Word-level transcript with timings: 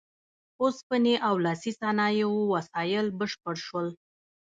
اوسپنې 0.61 1.15
او 1.27 1.33
لاسي 1.45 1.71
صنایعو 1.79 2.39
وسایل 2.53 3.07
بشپړ 3.19 3.55
شول. 3.65 3.87